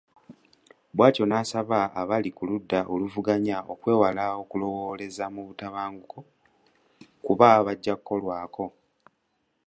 Bw’atyo 0.95 1.23
n’asaba 1.27 1.79
abali 2.01 2.29
ku 2.37 2.43
ludda 2.49 2.79
oluvuganya 2.93 3.57
okwewala 3.73 4.25
okulowooleza 4.41 5.25
mu 5.33 5.41
butabanguko 5.47 6.17
kuba 7.25 7.49
bajja 7.65 7.93
kukolwako. 7.97 8.65